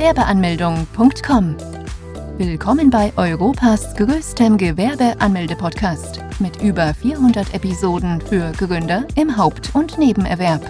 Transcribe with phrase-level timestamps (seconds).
[0.00, 1.56] www.gewerbeanmeldung.com.
[2.38, 10.62] Willkommen bei Europas größtem Gewerbeanmelde-Podcast mit über 400 Episoden für Gründer im Haupt- und Nebenerwerb.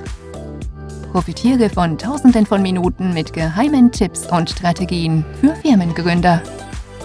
[1.12, 6.42] Profitiere von Tausenden von Minuten mit geheimen Tipps und Strategien für Firmengründer.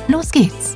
[0.07, 0.75] Los geht's!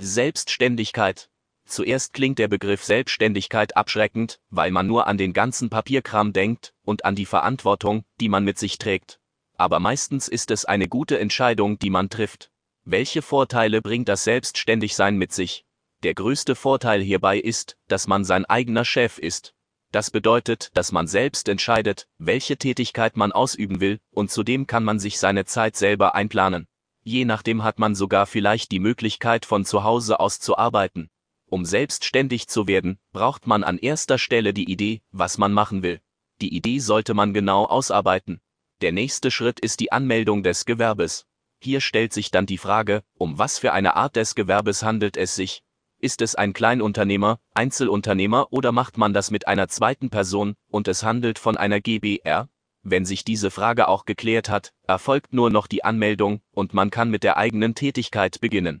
[0.00, 1.28] Selbstständigkeit.
[1.68, 7.04] Zuerst klingt der Begriff Selbstständigkeit abschreckend, weil man nur an den ganzen Papierkram denkt und
[7.04, 9.20] an die Verantwortung, die man mit sich trägt.
[9.58, 12.50] Aber meistens ist es eine gute Entscheidung, die man trifft.
[12.84, 15.66] Welche Vorteile bringt das Selbstständigsein mit sich?
[16.04, 19.52] Der größte Vorteil hierbei ist, dass man sein eigener Chef ist.
[19.92, 24.98] Das bedeutet, dass man selbst entscheidet, welche Tätigkeit man ausüben will, und zudem kann man
[24.98, 26.66] sich seine Zeit selber einplanen.
[27.02, 31.10] Je nachdem hat man sogar vielleicht die Möglichkeit von zu Hause aus zu arbeiten.
[31.50, 36.00] Um selbstständig zu werden, braucht man an erster Stelle die Idee, was man machen will.
[36.42, 38.40] Die Idee sollte man genau ausarbeiten.
[38.82, 41.26] Der nächste Schritt ist die Anmeldung des Gewerbes.
[41.60, 45.34] Hier stellt sich dann die Frage, um was für eine Art des Gewerbes handelt es
[45.34, 45.62] sich.
[46.00, 51.02] Ist es ein Kleinunternehmer, Einzelunternehmer oder macht man das mit einer zweiten Person und es
[51.02, 52.48] handelt von einer GBR?
[52.82, 57.10] Wenn sich diese Frage auch geklärt hat, erfolgt nur noch die Anmeldung und man kann
[57.10, 58.80] mit der eigenen Tätigkeit beginnen.